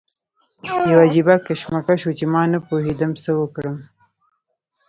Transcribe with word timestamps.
یو 0.89 0.97
عجیبه 1.05 1.35
کشمکش 1.47 2.01
و 2.07 2.11
چې 2.19 2.25
ما 2.33 2.41
نه 2.53 2.59
پوهېدم 2.67 3.11
څه 3.23 3.31
وکړم. 3.39 3.77